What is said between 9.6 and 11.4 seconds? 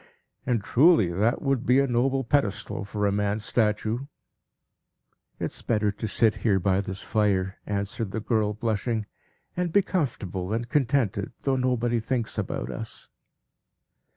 be comfortable and contented,